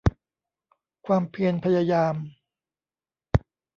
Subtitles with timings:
[1.05, 2.15] ความเพียรพยายาม